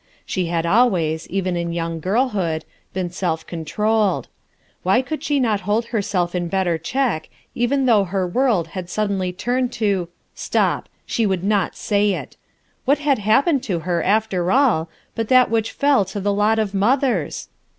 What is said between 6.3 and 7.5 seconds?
in better check